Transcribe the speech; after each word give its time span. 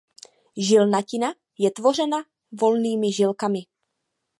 Žilnatina 0.57 1.33
je 1.59 1.71
tvořena 1.71 2.17
volnými 2.61 3.11
žilkami. 3.13 3.59